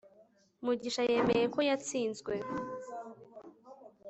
mugisha 0.65 1.01
yemeye 1.11 1.45
ko 1.53 1.59
yatsinzwe 1.69 2.33